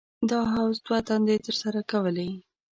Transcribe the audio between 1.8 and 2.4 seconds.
کولې.